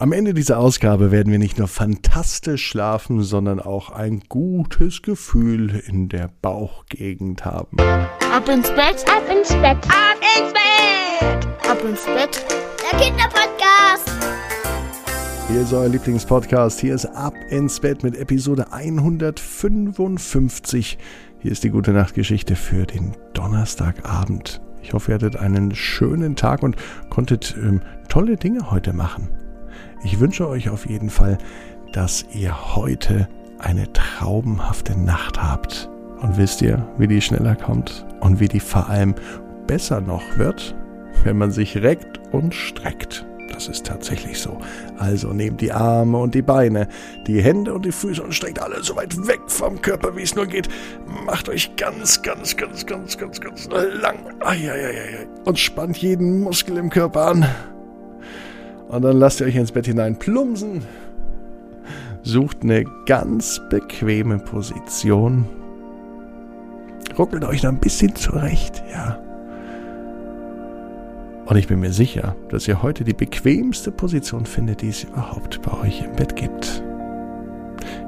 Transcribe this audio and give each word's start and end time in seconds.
Am 0.00 0.12
Ende 0.12 0.32
dieser 0.32 0.60
Ausgabe 0.60 1.10
werden 1.10 1.32
wir 1.32 1.40
nicht 1.40 1.58
nur 1.58 1.66
fantastisch 1.66 2.64
schlafen, 2.64 3.24
sondern 3.24 3.58
auch 3.58 3.90
ein 3.90 4.20
gutes 4.28 5.02
Gefühl 5.02 5.82
in 5.88 6.08
der 6.08 6.30
Bauchgegend 6.40 7.44
haben. 7.44 7.80
Ab 7.80 8.48
ins 8.48 8.68
Bett, 8.68 9.04
ab 9.08 9.24
ins 9.28 9.48
Bett, 9.54 9.76
ab 9.88 10.20
ins 10.38 10.52
Bett, 10.52 11.48
ab 11.68 11.82
ins 11.82 12.04
Bett. 12.04 12.46
Der 12.80 12.96
Kinderpodcast. 13.00 14.08
Hier 15.48 15.62
ist 15.62 15.72
euer 15.72 15.88
Lieblingspodcast. 15.88 16.78
Hier 16.78 16.94
ist 16.94 17.06
Ab 17.06 17.34
ins 17.48 17.80
Bett 17.80 18.04
mit 18.04 18.14
Episode 18.14 18.72
155. 18.72 20.96
Hier 21.40 21.50
ist 21.50 21.64
die 21.64 21.70
gute 21.70 21.90
Nachtgeschichte 21.90 22.54
für 22.54 22.86
den 22.86 23.16
Donnerstagabend. 23.34 24.60
Ich 24.80 24.92
hoffe, 24.92 25.10
ihr 25.10 25.16
hattet 25.16 25.34
einen 25.34 25.74
schönen 25.74 26.36
Tag 26.36 26.62
und 26.62 26.76
konntet 27.10 27.56
ähm, 27.60 27.82
tolle 28.08 28.36
Dinge 28.36 28.70
heute 28.70 28.92
machen. 28.92 29.28
Ich 30.02 30.20
wünsche 30.20 30.48
euch 30.48 30.68
auf 30.68 30.86
jeden 30.86 31.10
Fall, 31.10 31.38
dass 31.92 32.24
ihr 32.32 32.76
heute 32.76 33.28
eine 33.58 33.92
traumhafte 33.92 34.98
Nacht 34.98 35.42
habt. 35.42 35.90
Und 36.20 36.36
wisst 36.36 36.62
ihr, 36.62 36.86
wie 36.98 37.06
die 37.06 37.20
schneller 37.20 37.54
kommt 37.54 38.06
und 38.20 38.40
wie 38.40 38.48
die 38.48 38.60
vor 38.60 38.88
allem 38.88 39.14
besser 39.66 40.00
noch 40.00 40.22
wird, 40.36 40.74
wenn 41.24 41.38
man 41.38 41.50
sich 41.50 41.76
reckt 41.76 42.20
und 42.32 42.54
streckt. 42.54 43.24
Das 43.52 43.66
ist 43.66 43.86
tatsächlich 43.86 44.40
so. 44.40 44.58
Also 44.98 45.32
nehmt 45.32 45.60
die 45.60 45.72
Arme 45.72 46.18
und 46.18 46.34
die 46.34 46.42
Beine, 46.42 46.86
die 47.26 47.42
Hände 47.42 47.72
und 47.72 47.84
die 47.84 47.92
Füße 47.92 48.22
und 48.22 48.34
streckt 48.34 48.60
alle 48.60 48.82
so 48.82 48.94
weit 48.96 49.16
weg 49.26 49.40
vom 49.46 49.80
Körper, 49.80 50.14
wie 50.16 50.22
es 50.22 50.34
nur 50.34 50.46
geht. 50.46 50.68
Macht 51.24 51.48
euch 51.48 51.74
ganz, 51.76 52.22
ganz, 52.22 52.56
ganz, 52.56 52.84
ganz, 52.86 53.16
ganz, 53.16 53.40
ganz 53.40 53.68
lang. 53.68 54.18
Eieieiei. 54.40 55.26
Und 55.44 55.58
spannt 55.58 55.96
jeden 55.98 56.40
Muskel 56.40 56.76
im 56.76 56.90
Körper 56.90 57.28
an. 57.28 57.46
Und 58.88 59.02
dann 59.02 59.18
lasst 59.18 59.40
ihr 59.40 59.46
euch 59.46 59.56
ins 59.56 59.72
Bett 59.72 59.86
hinein 59.86 60.18
plumpsen. 60.18 60.82
Sucht 62.22 62.62
eine 62.62 62.84
ganz 63.06 63.60
bequeme 63.70 64.38
Position. 64.38 65.46
Ruckelt 67.18 67.44
euch 67.44 67.62
noch 67.62 67.70
ein 67.70 67.80
bisschen 67.80 68.14
zurecht, 68.14 68.82
ja. 68.90 69.18
Und 71.46 71.56
ich 71.56 71.66
bin 71.66 71.80
mir 71.80 71.92
sicher, 71.92 72.36
dass 72.50 72.68
ihr 72.68 72.82
heute 72.82 73.04
die 73.04 73.14
bequemste 73.14 73.90
Position 73.90 74.44
findet, 74.44 74.82
die 74.82 74.90
es 74.90 75.04
überhaupt 75.04 75.62
bei 75.62 75.72
euch 75.80 76.02
im 76.02 76.12
Bett 76.12 76.36
gibt. 76.36 76.82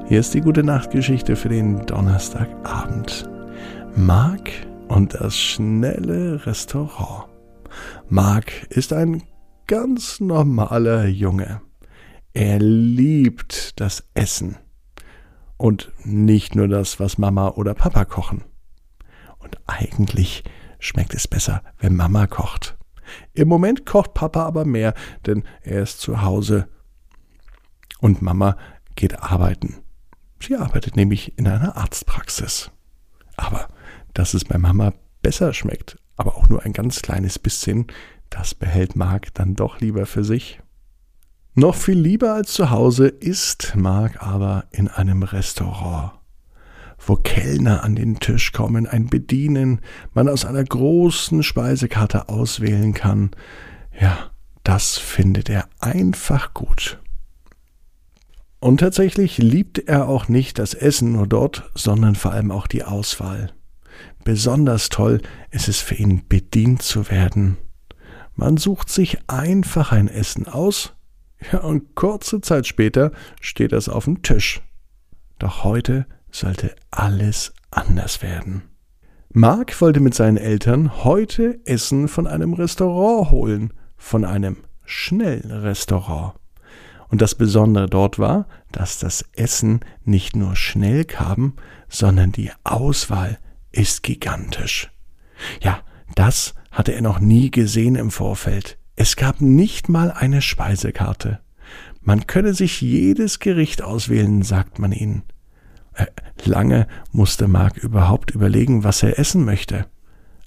Hier 0.07 0.19
ist 0.19 0.33
die 0.33 0.41
gute 0.41 0.63
Nachtgeschichte 0.63 1.35
für 1.35 1.49
den 1.49 1.85
Donnerstagabend. 1.85 3.29
Mark 3.95 4.51
und 4.89 5.15
das 5.15 5.37
schnelle 5.37 6.45
Restaurant. 6.45 7.25
Mark 8.09 8.51
ist 8.69 8.93
ein 8.93 9.23
ganz 9.71 10.19
normaler 10.19 11.05
Junge. 11.05 11.61
Er 12.33 12.59
liebt 12.59 13.79
das 13.79 14.03
Essen. 14.13 14.57
Und 15.55 15.93
nicht 16.03 16.55
nur 16.55 16.67
das, 16.67 16.99
was 16.99 17.17
Mama 17.17 17.47
oder 17.51 17.73
Papa 17.73 18.03
kochen. 18.03 18.43
Und 19.39 19.57
eigentlich 19.67 20.43
schmeckt 20.77 21.13
es 21.13 21.25
besser, 21.25 21.63
wenn 21.79 21.95
Mama 21.95 22.27
kocht. 22.27 22.77
Im 23.33 23.47
Moment 23.47 23.85
kocht 23.85 24.13
Papa 24.13 24.43
aber 24.43 24.65
mehr, 24.65 24.93
denn 25.25 25.45
er 25.61 25.83
ist 25.83 26.01
zu 26.01 26.21
Hause. 26.21 26.67
Und 28.01 28.21
Mama 28.21 28.57
geht 28.97 29.23
arbeiten. 29.23 29.77
Sie 30.41 30.57
arbeitet 30.57 30.97
nämlich 30.97 31.37
in 31.37 31.47
einer 31.47 31.77
Arztpraxis. 31.77 32.71
Aber 33.37 33.69
dass 34.13 34.33
es 34.33 34.43
bei 34.43 34.57
Mama 34.57 34.91
besser 35.21 35.53
schmeckt, 35.53 35.97
aber 36.17 36.35
auch 36.35 36.49
nur 36.49 36.63
ein 36.63 36.73
ganz 36.73 37.01
kleines 37.01 37.39
bisschen, 37.39 37.87
das 38.31 38.55
behält 38.55 38.95
Mark 38.95 39.33
dann 39.35 39.53
doch 39.53 39.79
lieber 39.79 40.07
für 40.07 40.23
sich. 40.23 40.59
Noch 41.53 41.75
viel 41.75 41.99
lieber 41.99 42.33
als 42.33 42.53
zu 42.53 42.71
Hause 42.71 43.07
ist 43.07 43.75
Mark 43.75 44.23
aber 44.23 44.63
in 44.71 44.87
einem 44.87 45.21
Restaurant, 45.21 46.13
wo 46.97 47.15
Kellner 47.15 47.83
an 47.83 47.95
den 47.95 48.19
Tisch 48.19 48.53
kommen, 48.53 48.87
ein 48.87 49.07
Bedienen, 49.07 49.81
man 50.13 50.29
aus 50.29 50.45
einer 50.45 50.63
großen 50.63 51.43
Speisekarte 51.43 52.29
auswählen 52.29 52.93
kann. 52.93 53.31
Ja, 53.99 54.31
das 54.63 54.97
findet 54.97 55.49
er 55.49 55.67
einfach 55.79 56.53
gut. 56.53 56.99
Und 58.61 58.79
tatsächlich 58.79 59.37
liebt 59.37 59.77
er 59.77 60.07
auch 60.07 60.29
nicht 60.29 60.57
das 60.57 60.73
Essen 60.73 61.11
nur 61.11 61.27
dort, 61.27 61.69
sondern 61.75 62.15
vor 62.15 62.31
allem 62.31 62.51
auch 62.51 62.67
die 62.67 62.85
Auswahl. 62.85 63.51
Besonders 64.23 64.87
toll 64.87 65.21
ist 65.49 65.67
es 65.67 65.81
für 65.81 65.95
ihn, 65.95 66.21
bedient 66.29 66.81
zu 66.81 67.09
werden. 67.09 67.57
Man 68.41 68.57
sucht 68.57 68.89
sich 68.89 69.19
einfach 69.27 69.91
ein 69.91 70.07
Essen 70.07 70.47
aus, 70.47 70.95
ja, 71.51 71.59
und 71.59 71.93
kurze 71.93 72.41
Zeit 72.41 72.65
später 72.65 73.11
steht 73.39 73.71
es 73.71 73.87
auf 73.87 74.05
dem 74.05 74.23
Tisch. 74.23 74.63
Doch 75.37 75.63
heute 75.63 76.07
sollte 76.31 76.75
alles 76.89 77.53
anders 77.69 78.23
werden. 78.23 78.63
Mark 79.29 79.79
wollte 79.79 79.99
mit 79.99 80.15
seinen 80.15 80.37
Eltern 80.37 81.03
heute 81.03 81.59
Essen 81.65 82.07
von 82.07 82.25
einem 82.25 82.53
Restaurant 82.53 83.29
holen, 83.29 83.73
von 83.95 84.25
einem 84.25 84.57
Schnellrestaurant. 84.85 86.33
Und 87.09 87.21
das 87.21 87.35
Besondere 87.35 87.87
dort 87.87 88.17
war, 88.17 88.47
dass 88.71 88.97
das 88.97 89.23
Essen 89.33 89.81
nicht 90.03 90.35
nur 90.35 90.55
schnell 90.55 91.05
kam, 91.05 91.53
sondern 91.89 92.31
die 92.31 92.51
Auswahl 92.63 93.37
ist 93.71 94.01
gigantisch. 94.01 94.89
Ja, 95.61 95.83
das 96.15 96.53
hatte 96.71 96.93
er 96.93 97.01
noch 97.01 97.19
nie 97.19 97.51
gesehen 97.51 97.95
im 97.95 98.11
Vorfeld. 98.11 98.77
Es 98.95 99.15
gab 99.15 99.41
nicht 99.41 99.89
mal 99.89 100.11
eine 100.11 100.41
Speisekarte. 100.41 101.39
Man 102.01 102.27
könne 102.27 102.53
sich 102.53 102.81
jedes 102.81 103.39
Gericht 103.39 103.81
auswählen, 103.81 104.41
sagt 104.43 104.79
man 104.79 104.91
ihnen. 104.91 105.23
Äh, 105.93 106.07
lange 106.45 106.87
musste 107.11 107.47
Mark 107.47 107.77
überhaupt 107.77 108.31
überlegen, 108.31 108.83
was 108.83 109.03
er 109.03 109.19
essen 109.19 109.45
möchte. 109.45 109.85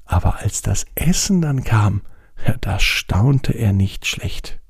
Aber 0.04 0.40
als 0.40 0.62
das 0.62 0.86
Essen 0.94 1.40
dann 1.40 1.64
kam, 1.64 2.02
da 2.60 2.78
staunte 2.78 3.52
er 3.52 3.72
nicht 3.72 4.06
schlecht. 4.06 4.60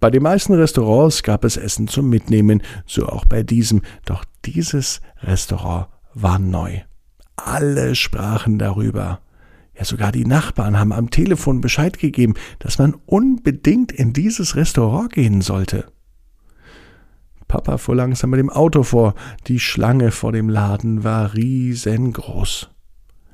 Bei 0.00 0.10
den 0.10 0.22
meisten 0.22 0.54
Restaurants 0.54 1.22
gab 1.22 1.44
es 1.44 1.58
Essen 1.58 1.86
zum 1.86 2.08
Mitnehmen, 2.08 2.62
so 2.86 3.06
auch 3.06 3.26
bei 3.26 3.42
diesem, 3.42 3.82
doch 4.06 4.24
dieses 4.46 5.02
Restaurant 5.22 5.88
war 6.14 6.38
neu. 6.38 6.80
Alle 7.36 7.94
sprachen 7.94 8.58
darüber. 8.58 9.20
Ja, 9.80 9.86
sogar 9.86 10.12
die 10.12 10.26
Nachbarn 10.26 10.78
haben 10.78 10.92
am 10.92 11.08
Telefon 11.08 11.62
Bescheid 11.62 11.98
gegeben, 11.98 12.34
dass 12.58 12.78
man 12.78 12.94
unbedingt 13.06 13.92
in 13.92 14.12
dieses 14.12 14.54
Restaurant 14.54 15.10
gehen 15.10 15.40
sollte. 15.40 15.86
Papa 17.48 17.78
fuhr 17.78 17.96
langsam 17.96 18.28
mit 18.28 18.40
dem 18.40 18.50
Auto 18.50 18.82
vor. 18.82 19.14
Die 19.46 19.58
Schlange 19.58 20.10
vor 20.10 20.32
dem 20.32 20.50
Laden 20.50 21.02
war 21.02 21.32
riesengroß. 21.32 22.68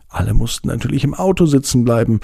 Alle 0.08 0.34
mussten 0.34 0.68
natürlich 0.68 1.02
im 1.02 1.14
Auto 1.14 1.46
sitzen 1.46 1.84
bleiben, 1.84 2.20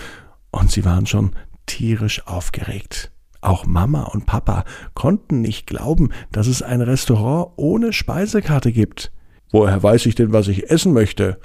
und 0.52 0.70
sie 0.70 0.84
waren 0.84 1.06
schon 1.06 1.32
tierisch 1.66 2.24
aufgeregt. 2.24 3.10
Auch 3.40 3.66
Mama 3.66 4.02
und 4.02 4.24
Papa 4.24 4.64
konnten 4.94 5.40
nicht 5.40 5.66
glauben, 5.66 6.10
dass 6.30 6.46
es 6.46 6.62
ein 6.62 6.80
Restaurant 6.80 7.54
ohne 7.56 7.92
Speisekarte 7.92 8.70
gibt. 8.70 9.10
Woher 9.50 9.82
weiß 9.82 10.06
ich 10.06 10.14
denn, 10.14 10.32
was 10.32 10.46
ich 10.46 10.70
essen 10.70 10.92
möchte? 10.92 11.40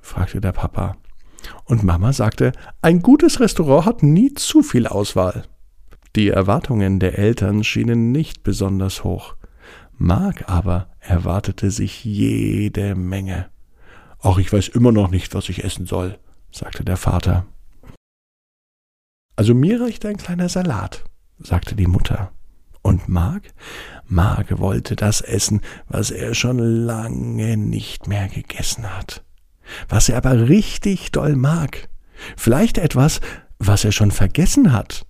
fragte 0.00 0.40
der 0.40 0.52
Papa. 0.52 0.96
Und 1.64 1.82
Mama 1.82 2.12
sagte, 2.12 2.52
ein 2.80 3.02
gutes 3.02 3.40
Restaurant 3.40 3.86
hat 3.86 4.02
nie 4.02 4.34
zu 4.34 4.62
viel 4.62 4.86
Auswahl. 4.86 5.44
Die 6.14 6.28
Erwartungen 6.28 7.00
der 7.00 7.18
Eltern 7.18 7.64
schienen 7.64 8.12
nicht 8.12 8.42
besonders 8.42 9.04
hoch. 9.04 9.34
Mark 9.96 10.48
aber 10.48 10.88
erwartete 11.00 11.70
sich 11.70 12.04
jede 12.04 12.94
Menge. 12.94 13.48
Ach, 14.20 14.38
ich 14.38 14.52
weiß 14.52 14.68
immer 14.68 14.92
noch 14.92 15.10
nicht, 15.10 15.34
was 15.34 15.48
ich 15.48 15.64
essen 15.64 15.86
soll, 15.86 16.18
sagte 16.50 16.84
der 16.84 16.96
Vater. 16.96 17.46
Also 19.36 19.54
mir 19.54 19.80
reicht 19.80 20.04
ein 20.04 20.18
kleiner 20.18 20.48
Salat, 20.48 21.04
sagte 21.38 21.74
die 21.74 21.86
Mutter. 21.86 22.32
Und 22.82 23.08
Mark? 23.08 23.54
Mark 24.06 24.58
wollte 24.58 24.96
das 24.96 25.20
essen, 25.20 25.60
was 25.88 26.10
er 26.10 26.34
schon 26.34 26.58
lange 26.58 27.56
nicht 27.56 28.06
mehr 28.06 28.28
gegessen 28.28 28.94
hat 28.94 29.24
was 29.88 30.08
er 30.08 30.16
aber 30.16 30.48
richtig 30.48 31.12
doll 31.12 31.36
mag. 31.36 31.88
Vielleicht 32.36 32.78
etwas, 32.78 33.20
was 33.58 33.84
er 33.84 33.92
schon 33.92 34.10
vergessen 34.10 34.72
hat. 34.72 35.06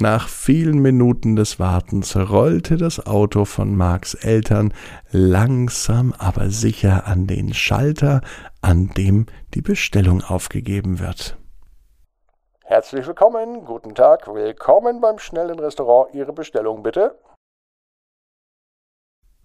Nach 0.00 0.28
vielen 0.28 0.78
Minuten 0.78 1.34
des 1.34 1.58
Wartens 1.58 2.14
rollte 2.14 2.76
das 2.76 3.04
Auto 3.04 3.44
von 3.44 3.76
Marks 3.76 4.14
Eltern 4.14 4.72
langsam 5.10 6.14
aber 6.16 6.50
sicher 6.50 7.08
an 7.08 7.26
den 7.26 7.52
Schalter, 7.52 8.20
an 8.62 8.90
dem 8.96 9.26
die 9.54 9.60
Bestellung 9.60 10.22
aufgegeben 10.22 11.00
wird. 11.00 11.36
Herzlich 12.62 13.08
willkommen, 13.08 13.64
guten 13.64 13.96
Tag, 13.96 14.32
willkommen 14.32 15.00
beim 15.00 15.18
schnellen 15.18 15.58
Restaurant. 15.58 16.14
Ihre 16.14 16.32
Bestellung 16.32 16.84
bitte. 16.84 17.18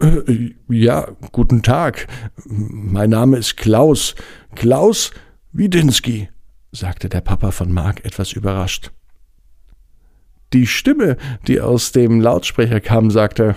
Äh, 0.04 0.54
ja, 0.68 1.08
guten 1.32 1.62
Tag. 1.62 2.06
Mein 2.44 3.10
Name 3.10 3.38
ist 3.38 3.56
Klaus. 3.56 4.14
Klaus 4.54 5.12
Widinski, 5.52 6.28
sagte 6.72 7.08
der 7.08 7.22
Papa 7.22 7.50
von 7.52 7.72
Mark 7.72 8.04
etwas 8.04 8.32
überrascht. 8.32 8.90
die 10.52 10.66
Stimme, 10.66 11.16
die 11.48 11.60
aus 11.60 11.90
dem 11.90 12.20
Lautsprecher 12.20 12.80
kam, 12.80 13.10
sagte 13.10 13.56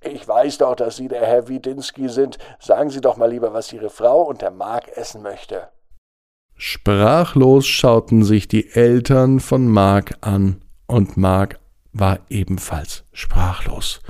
Ich 0.00 0.26
weiß 0.26 0.58
doch, 0.58 0.74
dass 0.76 0.96
Sie 0.96 1.08
der 1.08 1.26
Herr 1.26 1.46
Widinski 1.46 2.08
sind. 2.08 2.38
Sagen 2.58 2.90
Sie 2.90 3.00
doch 3.00 3.16
mal 3.16 3.30
lieber, 3.30 3.52
was 3.52 3.72
Ihre 3.72 3.90
Frau 3.90 4.22
und 4.22 4.40
der 4.40 4.50
Mark 4.50 4.88
essen 4.96 5.22
möchte. 5.22 5.68
Sprachlos 6.56 7.66
schauten 7.66 8.24
sich 8.24 8.48
die 8.48 8.70
Eltern 8.72 9.40
von 9.40 9.68
Mark 9.68 10.16
an, 10.20 10.62
und 10.86 11.16
Mark 11.16 11.60
war 11.92 12.18
ebenfalls 12.28 13.04
sprachlos. 13.12 14.00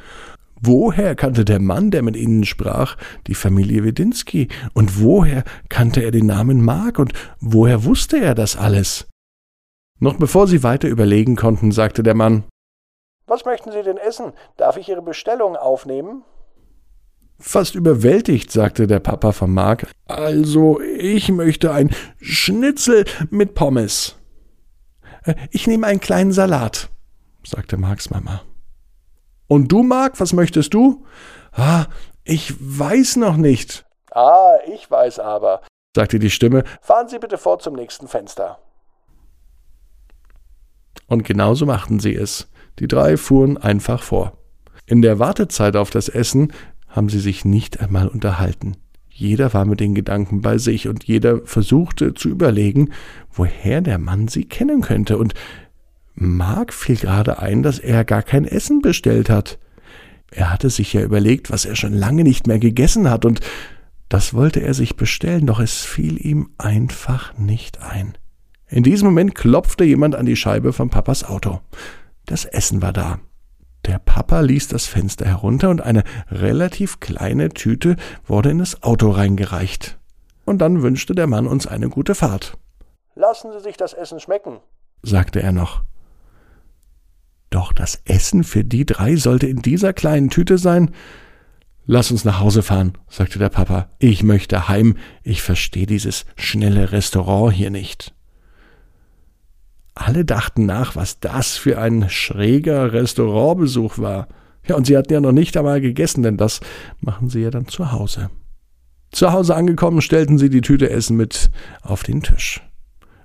Woher 0.67 1.15
kannte 1.15 1.45
der 1.45 1.61
Mann, 1.61 1.91
der 1.91 2.03
mit 2.03 2.17
ihnen 2.17 2.45
sprach, 2.45 2.97
die 3.27 3.35
Familie 3.35 3.85
Wedinski? 3.85 4.49
Und 4.73 5.03
woher 5.03 5.45
kannte 5.69 6.03
er 6.03 6.11
den 6.11 6.25
Namen 6.25 6.65
Mark? 6.65 6.99
Und 6.99 7.13
woher 7.39 7.85
wusste 7.85 8.19
er 8.19 8.35
das 8.35 8.57
alles? 8.57 9.07
Noch 10.01 10.17
bevor 10.17 10.47
sie 10.47 10.63
weiter 10.63 10.89
überlegen 10.89 11.37
konnten, 11.37 11.71
sagte 11.71 12.03
der 12.03 12.15
Mann 12.15 12.45
Was 13.27 13.45
möchten 13.45 13.73
Sie 13.73 13.83
denn 13.83 13.99
essen? 13.99 14.33
Darf 14.57 14.79
ich 14.79 14.89
Ihre 14.89 15.03
Bestellung 15.03 15.55
aufnehmen? 15.55 16.23
Fast 17.39 17.75
überwältigt, 17.75 18.51
sagte 18.51 18.87
der 18.87 19.01
Papa 19.01 19.33
von 19.33 19.53
Mark. 19.53 19.87
Also, 20.07 20.81
ich 20.81 21.31
möchte 21.31 21.73
ein 21.73 21.91
Schnitzel 22.21 23.05
mit 23.29 23.55
Pommes. 23.55 24.17
Äh, 25.25 25.35
ich 25.51 25.67
nehme 25.67 25.87
einen 25.87 26.01
kleinen 26.01 26.33
Salat, 26.33 26.89
sagte 27.45 27.77
Marks 27.77 28.09
Mama. 28.09 28.43
Und 29.47 29.71
du, 29.71 29.83
Mark, 29.83 30.21
was 30.21 30.33
möchtest 30.33 30.75
du? 30.75 31.05
Ah, 31.53 31.87
ich 32.25 32.55
weiß 32.59 33.17
noch 33.17 33.37
nicht. 33.37 33.85
Ah, 34.11 34.57
ich 34.73 34.91
weiß 34.91 35.19
aber, 35.19 35.61
sagte 35.95 36.19
die 36.19 36.31
Stimme. 36.31 36.65
Fahren 36.81 37.09
Sie 37.09 37.19
bitte 37.19 37.39
vor 37.39 37.59
zum 37.59 37.75
nächsten 37.75 38.09
Fenster. 38.09 38.59
Und 41.07 41.25
genauso 41.25 41.67
machten 41.67 42.01
sie 42.01 42.15
es. 42.15 42.49
Die 42.79 42.89
drei 42.89 43.17
fuhren 43.17 43.59
einfach 43.59 44.03
vor. 44.03 44.33
In 44.87 45.03
der 45.03 45.19
Wartezeit 45.19 45.77
auf 45.77 45.91
das 45.91 46.09
Essen 46.09 46.53
haben 46.89 47.09
sie 47.09 47.21
sich 47.21 47.45
nicht 47.45 47.81
einmal 47.81 48.09
unterhalten. 48.09 48.77
Jeder 49.09 49.55
war 49.55 49.65
mit 49.65 49.79
den 49.79 49.95
Gedanken 49.95 50.41
bei 50.41 50.59
sich 50.59 50.89
und 50.89 51.05
jeder 51.05 51.47
versuchte 51.47 52.15
zu 52.15 52.29
überlegen, 52.29 52.91
woher 53.31 53.81
der 53.81 53.99
Mann 53.99 54.27
sie 54.27 54.45
kennen 54.45 54.81
könnte. 54.81 55.19
Und 55.19 55.35
Mark 56.15 56.73
fiel 56.73 56.97
gerade 56.97 57.39
ein, 57.41 57.63
dass 57.63 57.79
er 57.79 58.05
gar 58.05 58.23
kein 58.23 58.45
Essen 58.45 58.81
bestellt 58.81 59.29
hat. 59.29 59.59
Er 60.31 60.53
hatte 60.53 60.71
sich 60.71 60.93
ja 60.93 61.03
überlegt, 61.03 61.51
was 61.51 61.65
er 61.65 61.77
schon 61.77 61.93
lange 61.93 62.25
nicht 62.25 62.47
mehr 62.47 62.59
gegessen 62.59 63.09
hat, 63.09 63.25
und 63.25 63.41
das 64.09 64.35
wollte 64.35 64.61
er 64.61 64.75
sich 64.75 64.97
bestellen, 64.97 65.47
doch 65.47 65.61
es 65.61 65.81
fiel 65.81 66.25
ihm 66.25 66.51
einfach 66.59 67.37
nicht 67.37 67.83
ein. 67.83 68.17
In 68.69 68.83
diesem 68.83 69.07
Moment 69.07 69.35
klopfte 69.35 69.85
jemand 69.85 70.15
an 70.15 70.27
die 70.27 70.37
Scheibe 70.37 70.73
von 70.73 70.91
Papas 70.91 71.25
Auto. 71.25 71.61
Das 72.27 72.45
Essen 72.45 72.83
war 72.83 72.93
da. 72.93 73.19
Der 73.87 73.99
Papa 73.99 74.41
ließ 74.41 74.69
das 74.69 74.87
Fenster 74.87 75.27
herunter 75.27 75.69
und 75.69 75.83
eine 75.83 76.05
relativ 76.31 77.01
kleine 77.01 77.51
Tüte 77.51 77.97
wurde 78.27 78.51
in 78.51 78.59
das 78.59 78.83
Auto 78.83 79.11
reingereicht. 79.11 79.99
Und 80.45 80.59
dann 80.59 80.83
wünschte 80.83 81.15
der 81.15 81.27
Mann 81.27 81.47
uns 81.47 81.67
eine 81.67 81.89
gute 81.89 82.15
Fahrt. 82.15 82.57
Lassen 83.15 83.53
Sie 83.53 83.61
sich 83.61 83.77
das 83.77 83.93
Essen 83.93 84.21
schmecken, 84.21 84.61
sagte 85.03 85.43
er 85.43 85.53
noch. 85.53 85.83
Doch 87.55 87.73
das 87.73 88.03
Essen 88.05 88.43
für 88.43 88.65
die 88.65 88.85
drei 88.85 89.15
sollte 89.15 89.47
in 89.47 89.63
dieser 89.63 89.93
kleinen 89.93 90.29
Tüte 90.29 90.59
sein. 90.59 90.91
Lass 91.87 92.11
uns 92.11 92.25
nach 92.25 92.41
Hause 92.41 92.65
fahren, 92.65 92.99
sagte 93.09 93.39
der 93.39 93.49
Papa. 93.49 93.91
Ich 94.01 94.25
möchte 94.25 94.67
heim. 94.67 94.97
Ich 95.23 95.41
verstehe 95.41 95.87
dieses 95.87 96.25
schnelle 96.35 96.91
Restaurant 96.91 97.55
hier 97.55 97.71
nicht. 97.71 98.13
Alle 99.95 100.25
dachten 100.25 100.67
nach, 100.67 100.97
was 100.97 101.21
das 101.21 101.57
für 101.57 101.79
ein 101.79 102.11
schräger 102.11 102.93
Restaurantbesuch 102.93 103.99
war. 103.99 104.27
Ja, 104.67 104.75
und 104.75 104.89
sie 104.89 104.97
hatten 104.97 105.13
ja 105.13 105.21
noch 105.21 105.31
nicht 105.31 105.57
einmal 105.57 105.81
gegessen, 105.81 106.25
denn 106.25 106.37
das 106.37 106.59
machen 107.01 107.31
sie 107.31 107.43
ja 107.43 107.51
dann 107.51 107.69
zu 107.69 107.93
Hause. 107.93 108.31
Zu 109.13 109.31
Hause 109.31 109.55
angekommen, 109.55 110.03
stellten 110.03 110.39
sie 110.39 110.51
die 110.51 110.61
Tüte 110.61 110.91
Essen 110.91 111.17
mit 111.17 111.53
auf 111.83 112.03
den 112.03 112.21
Tisch. 112.21 112.63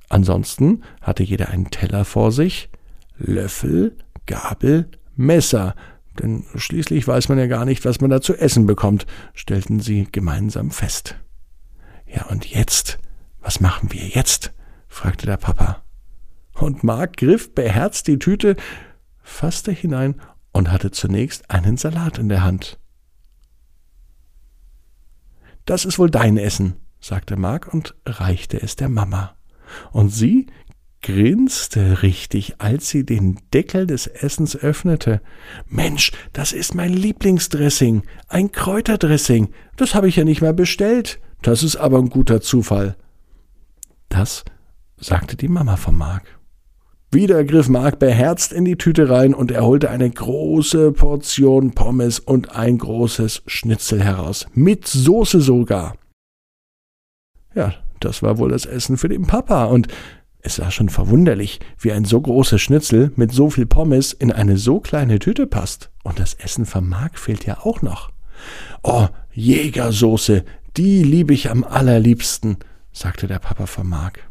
Ansonsten 0.08 0.84
hatte 1.02 1.24
jeder 1.24 1.50
einen 1.50 1.72
Teller 1.72 2.06
vor 2.06 2.32
sich, 2.32 2.70
Löffel, 3.18 3.98
Gabel, 4.30 4.90
Messer, 5.16 5.76
denn 6.20 6.46
schließlich 6.56 7.08
weiß 7.08 7.30
man 7.30 7.38
ja 7.38 7.48
gar 7.48 7.66
nicht, 7.66 7.84
was 7.86 8.00
man 8.00 8.10
da 8.10 8.22
zu 8.22 8.36
essen 8.36 8.66
bekommt, 8.66 9.06
stellten 9.34 9.80
sie 9.80 10.08
gemeinsam 10.12 10.72
fest. 10.72 11.16
Ja, 12.06 12.26
und 12.28 12.46
jetzt? 12.46 13.00
Was 13.42 13.60
machen 13.60 13.92
wir 13.92 14.08
jetzt? 14.08 14.54
fragte 14.88 15.26
der 15.26 15.38
Papa 15.38 15.84
und 16.62 16.84
Mark 16.84 17.18
griff 17.18 17.54
beherzt 17.54 18.08
die 18.08 18.20
Tüte, 18.20 18.56
fasste 19.22 19.72
hinein 19.72 20.16
und 20.52 20.72
hatte 20.72 20.92
zunächst 20.92 21.50
einen 21.50 21.78
Salat 21.78 22.18
in 22.18 22.30
der 22.30 22.44
Hand. 22.44 22.80
Das 25.66 25.86
ist 25.86 26.00
wohl 26.00 26.10
dein 26.10 26.38
Essen, 26.38 26.78
sagte 27.00 27.38
Mark 27.38 27.74
und 27.74 27.96
reichte 28.06 28.62
es 28.62 28.76
der 28.76 28.90
Mama. 28.90 29.36
Und 29.92 30.10
sie 30.10 30.48
grinste 31.02 32.02
richtig, 32.04 32.56
als 32.60 32.90
sie 32.90 33.06
den 33.06 33.40
Deckel 33.54 33.88
des 33.88 34.08
Essens 34.08 34.56
öffnete. 34.56 35.22
Mensch, 35.68 36.12
das 36.34 36.52
ist 36.52 36.76
mein 36.76 36.94
Lieblingsdressing, 36.94 38.04
ein 38.28 38.52
Kräuterdressing. 38.52 39.50
Das 39.78 39.96
habe 39.96 40.08
ich 40.08 40.18
ja 40.18 40.24
nicht 40.24 40.42
mehr 40.42 40.54
bestellt. 40.54 41.20
Das 41.42 41.64
ist 41.64 41.78
aber 41.78 42.00
ein 42.00 42.10
guter 42.10 42.42
Zufall. 42.42 42.96
Das 44.10 44.44
sagte 44.98 45.38
die 45.38 45.48
Mama 45.48 45.78
von 45.78 45.96
Mark. 45.96 46.40
Wieder 47.12 47.44
griff 47.44 47.70
Mark 47.70 47.98
beherzt 47.98 48.54
in 48.54 48.66
die 48.66 48.78
Tüte 48.78 49.10
rein 49.10 49.34
und 49.34 49.50
er 49.50 49.66
holte 49.66 49.90
eine 49.90 50.10
große 50.10 50.92
Portion 50.92 51.72
Pommes 51.72 52.20
und 52.20 52.56
ein 52.56 52.78
großes 52.78 53.42
Schnitzel 53.48 54.04
heraus. 54.04 54.46
Mit 54.54 54.88
Soße 54.88 55.42
sogar. 55.42 55.96
Ja, 57.56 57.74
das 58.00 58.22
war 58.22 58.38
wohl 58.38 58.50
das 58.50 58.68
Essen 58.68 58.98
für 58.98 59.10
den 59.10 59.26
Papa 59.26 59.66
und 59.66 59.88
es 60.42 60.60
war 60.60 60.72
schon 60.72 60.90
verwunderlich, 60.90 61.60
wie 61.78 61.92
ein 61.92 62.06
so 62.06 62.20
großes 62.20 62.62
Schnitzel 62.62 63.12
mit 63.16 63.32
so 63.32 63.50
viel 63.50 63.66
Pommes 63.66 64.14
in 64.14 64.32
eine 64.32 64.58
so 64.58 64.80
kleine 64.80 65.20
Tüte 65.20 65.48
passt. 65.48 65.92
Und 66.04 66.20
das 66.20 66.34
Essen 66.34 66.66
von 66.66 66.88
Mark 66.88 67.20
fehlt 67.20 67.46
ja 67.46 67.60
auch 67.60 67.82
noch. 67.82 68.12
Oh, 68.84 69.08
Jägersoße, 69.34 70.46
die 70.78 71.04
liebe 71.04 71.34
ich 71.34 71.50
am 71.50 71.64
allerliebsten, 71.64 72.58
sagte 72.94 73.28
der 73.28 73.40
Papa 73.40 73.66
von 73.66 73.88
Mark. 73.88 74.30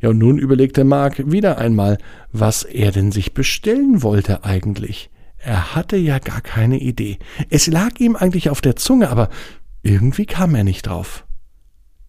Ja, 0.00 0.10
und 0.10 0.18
nun 0.18 0.38
überlegte 0.38 0.84
Mark 0.84 1.30
wieder 1.30 1.58
einmal, 1.58 1.96
was 2.32 2.64
er 2.64 2.92
denn 2.92 3.12
sich 3.12 3.32
bestellen 3.32 4.02
wollte 4.02 4.44
eigentlich. 4.44 5.10
Er 5.38 5.74
hatte 5.74 5.96
ja 5.96 6.18
gar 6.18 6.40
keine 6.40 6.78
Idee. 6.78 7.18
Es 7.48 7.66
lag 7.68 7.98
ihm 7.98 8.16
eigentlich 8.16 8.50
auf 8.50 8.60
der 8.60 8.76
Zunge, 8.76 9.08
aber 9.08 9.30
irgendwie 9.82 10.26
kam 10.26 10.54
er 10.54 10.64
nicht 10.64 10.86
drauf. 10.86 11.24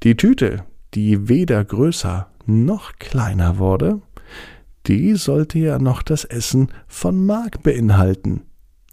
Die 0.03 0.17
Tüte, 0.17 0.65
die 0.93 1.29
weder 1.29 1.63
größer 1.63 2.32
noch 2.45 2.93
kleiner 2.99 3.57
wurde, 3.57 4.01
die 4.87 5.15
sollte 5.15 5.59
ja 5.59 5.79
noch 5.79 6.01
das 6.01 6.25
Essen 6.25 6.69
von 6.87 7.25
Mark 7.25 7.63
beinhalten. 7.63 8.41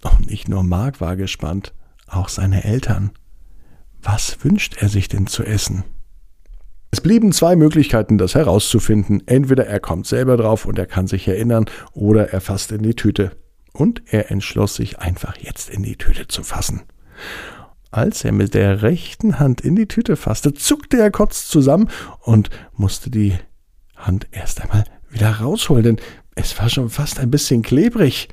Und 0.02 0.30
nicht 0.30 0.48
nur 0.48 0.62
Mark 0.62 1.00
war 1.00 1.16
gespannt, 1.16 1.74
auch 2.06 2.28
seine 2.28 2.64
Eltern. 2.64 3.10
Was 4.02 4.44
wünscht 4.44 4.76
er 4.80 4.88
sich 4.88 5.08
denn 5.08 5.26
zu 5.26 5.44
essen? 5.44 5.84
Es 6.92 7.00
blieben 7.00 7.32
zwei 7.32 7.54
Möglichkeiten, 7.54 8.18
das 8.18 8.34
herauszufinden. 8.34 9.22
Entweder 9.26 9.66
er 9.66 9.78
kommt 9.78 10.06
selber 10.06 10.36
drauf 10.36 10.64
und 10.64 10.78
er 10.78 10.86
kann 10.86 11.06
sich 11.06 11.28
erinnern, 11.28 11.66
oder 11.92 12.30
er 12.30 12.40
fasst 12.40 12.72
in 12.72 12.82
die 12.82 12.96
Tüte. 12.96 13.32
Und 13.72 14.02
er 14.06 14.30
entschloss 14.30 14.74
sich 14.74 14.98
einfach 14.98 15.36
jetzt 15.36 15.70
in 15.70 15.82
die 15.82 15.96
Tüte 15.96 16.26
zu 16.26 16.42
fassen. 16.42 16.82
Als 17.90 18.24
er 18.24 18.32
mit 18.32 18.54
der 18.54 18.82
rechten 18.82 19.40
Hand 19.40 19.62
in 19.62 19.74
die 19.74 19.88
Tüte 19.88 20.14
fasste, 20.16 20.54
zuckte 20.54 20.98
er 20.98 21.10
kurz 21.10 21.48
zusammen 21.48 21.88
und 22.20 22.50
musste 22.72 23.10
die 23.10 23.34
Hand 23.96 24.28
erst 24.30 24.60
einmal 24.60 24.84
wieder 25.10 25.30
rausholen, 25.30 25.82
denn 25.82 25.96
es 26.36 26.56
war 26.58 26.68
schon 26.68 26.88
fast 26.88 27.18
ein 27.18 27.30
bisschen 27.30 27.62
klebrig. 27.62 28.28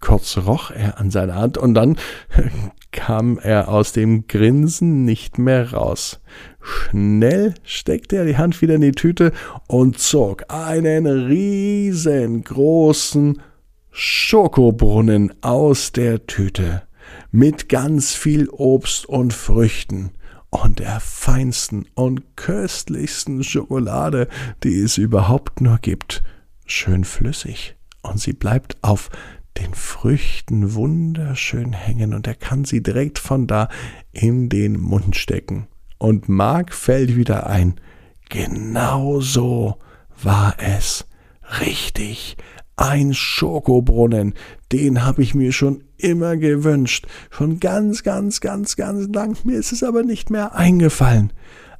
Kurz 0.00 0.38
roch 0.38 0.70
er 0.70 0.98
an 0.98 1.10
seiner 1.10 1.34
Hand 1.36 1.58
und 1.58 1.74
dann 1.74 1.98
kam 2.92 3.38
er 3.38 3.68
aus 3.68 3.92
dem 3.92 4.26
Grinsen 4.28 5.04
nicht 5.04 5.36
mehr 5.38 5.72
raus. 5.72 6.20
Schnell 6.60 7.52
steckte 7.64 8.16
er 8.16 8.24
die 8.24 8.38
Hand 8.38 8.62
wieder 8.62 8.76
in 8.76 8.80
die 8.80 8.92
Tüte 8.92 9.32
und 9.68 9.98
zog 9.98 10.44
einen 10.48 11.06
riesengroßen 11.06 13.42
Schokobrunnen 13.90 15.34
aus 15.42 15.92
der 15.92 16.26
Tüte 16.26 16.86
mit 17.30 17.68
ganz 17.68 18.14
viel 18.14 18.48
Obst 18.48 19.06
und 19.06 19.32
Früchten 19.32 20.12
und 20.50 20.78
der 20.78 21.00
feinsten 21.00 21.86
und 21.94 22.36
köstlichsten 22.36 23.44
Schokolade, 23.44 24.28
die 24.62 24.80
es 24.80 24.98
überhaupt 24.98 25.60
nur 25.60 25.78
gibt. 25.78 26.22
Schön 26.66 27.04
flüssig 27.04 27.76
und 28.02 28.20
sie 28.20 28.32
bleibt 28.32 28.76
auf 28.82 29.10
den 29.58 29.74
Früchten 29.74 30.74
wunderschön 30.74 31.72
hängen 31.72 32.14
und 32.14 32.26
er 32.26 32.34
kann 32.34 32.64
sie 32.64 32.82
direkt 32.82 33.18
von 33.18 33.46
da 33.46 33.68
in 34.12 34.48
den 34.48 34.78
Mund 34.78 35.16
stecken. 35.16 35.66
Und 35.98 36.28
Mark 36.28 36.74
fällt 36.74 37.16
wieder 37.16 37.46
ein. 37.46 37.80
Genau 38.28 39.20
so 39.20 39.78
war 40.22 40.56
es. 40.58 41.06
Richtig. 41.60 42.36
Ein 42.76 43.14
Schokobrunnen, 43.14 44.34
den 44.70 45.04
habe 45.04 45.22
ich 45.22 45.34
mir 45.34 45.52
schon 45.52 45.82
immer 45.96 46.36
gewünscht. 46.36 47.06
Schon 47.30 47.58
ganz, 47.58 48.02
ganz, 48.02 48.40
ganz, 48.40 48.76
ganz 48.76 49.08
lang. 49.14 49.36
Mir 49.44 49.58
ist 49.58 49.72
es 49.72 49.82
aber 49.82 50.02
nicht 50.02 50.30
mehr 50.30 50.54
eingefallen. 50.54 51.32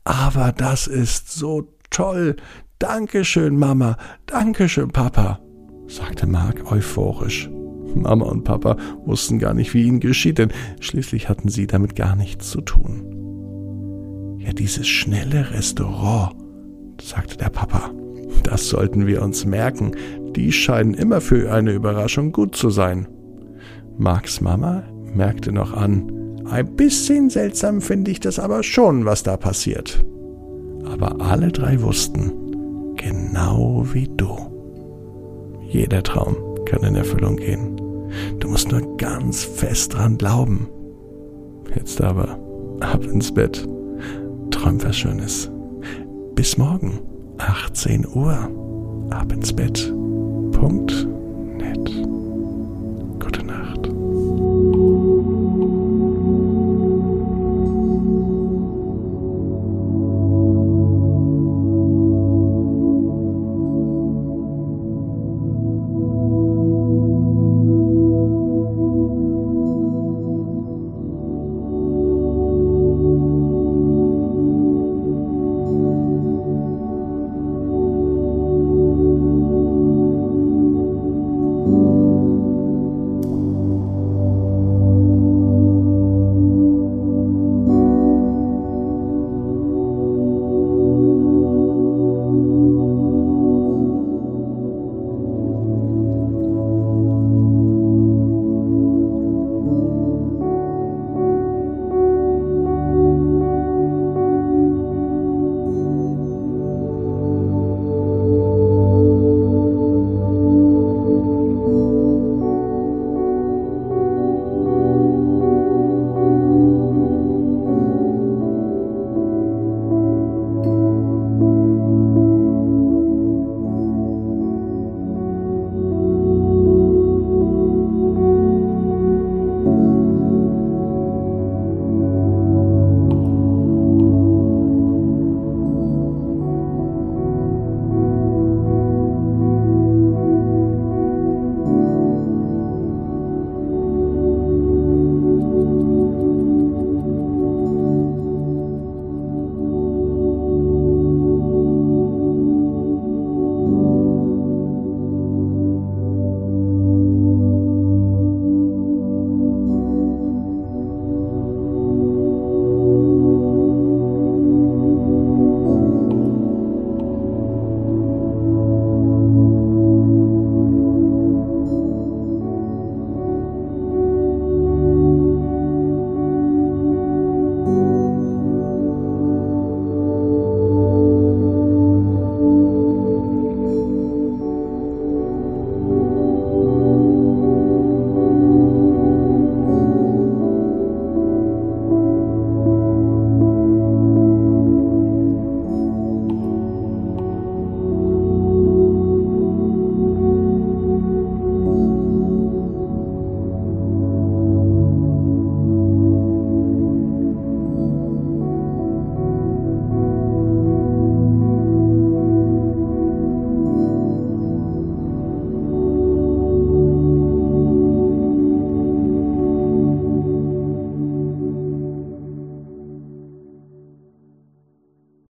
Aber 0.04 0.52
das 0.52 0.86
ist 0.86 1.32
so 1.32 1.68
toll. 1.90 2.36
Dankeschön, 2.78 3.58
Mama. 3.58 3.96
Dankeschön, 4.26 4.88
Papa, 4.88 5.40
sagte 5.86 6.26
Mark 6.26 6.70
euphorisch. 6.70 7.50
Mama 7.94 8.26
und 8.26 8.44
Papa 8.44 8.76
wussten 9.04 9.38
gar 9.38 9.54
nicht, 9.54 9.72
wie 9.74 9.84
ihnen 9.84 10.00
geschieht, 10.00 10.38
denn 10.38 10.52
schließlich 10.80 11.28
hatten 11.28 11.48
sie 11.48 11.66
damit 11.66 11.96
gar 11.96 12.16
nichts 12.16 12.50
zu 12.50 12.60
tun. 12.60 14.38
Ja, 14.38 14.52
dieses 14.52 14.86
schnelle 14.86 15.50
Restaurant, 15.50 16.36
sagte 17.00 17.36
der 17.36 17.48
Papa, 17.48 17.90
das 18.42 18.68
sollten 18.68 19.06
wir 19.06 19.22
uns 19.22 19.44
merken. 19.44 19.92
Die 20.36 20.52
scheinen 20.52 20.92
immer 20.92 21.22
für 21.22 21.50
eine 21.50 21.72
Überraschung 21.72 22.30
gut 22.30 22.54
zu 22.54 22.68
sein. 22.68 23.08
Marks 23.96 24.42
Mama 24.42 24.84
merkte 25.14 25.50
noch 25.50 25.72
an, 25.72 26.12
ein 26.44 26.76
bisschen 26.76 27.30
seltsam 27.30 27.80
finde 27.80 28.10
ich 28.10 28.20
das 28.20 28.38
aber 28.38 28.62
schon, 28.62 29.06
was 29.06 29.22
da 29.22 29.38
passiert. 29.38 30.04
Aber 30.84 31.20
alle 31.20 31.50
drei 31.50 31.80
wussten, 31.82 32.94
genau 32.96 33.86
wie 33.92 34.08
du. 34.16 34.36
Jeder 35.62 36.02
Traum 36.02 36.36
kann 36.66 36.82
in 36.84 36.94
Erfüllung 36.94 37.36
gehen. 37.36 37.80
Du 38.38 38.48
musst 38.48 38.70
nur 38.70 38.96
ganz 38.98 39.42
fest 39.42 39.94
dran 39.94 40.18
glauben. 40.18 40.68
Jetzt 41.74 42.00
aber 42.00 42.38
ab 42.80 43.04
ins 43.04 43.32
Bett. 43.32 43.66
Träum 44.50 44.82
was 44.84 44.96
Schönes. 44.96 45.50
Bis 46.34 46.58
morgen, 46.58 47.00
18 47.38 48.06
Uhr. 48.06 48.50
Ab 49.10 49.32
ins 49.32 49.52
Bett. 49.52 49.95
Punkt. 50.58 51.06
Net. 51.58 52.15